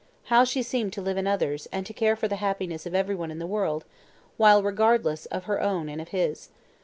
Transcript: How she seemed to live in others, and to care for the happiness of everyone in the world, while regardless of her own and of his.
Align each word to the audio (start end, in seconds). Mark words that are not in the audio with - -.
How 0.33 0.43
she 0.45 0.63
seemed 0.63 0.93
to 0.93 1.01
live 1.03 1.17
in 1.19 1.27
others, 1.27 1.67
and 1.71 1.85
to 1.85 1.93
care 1.93 2.15
for 2.15 2.27
the 2.27 2.37
happiness 2.37 2.87
of 2.87 2.95
everyone 2.95 3.29
in 3.29 3.37
the 3.37 3.45
world, 3.45 3.85
while 4.35 4.63
regardless 4.63 5.27
of 5.27 5.43
her 5.43 5.61
own 5.61 5.87
and 5.89 6.01
of 6.01 6.07
his. 6.07 6.49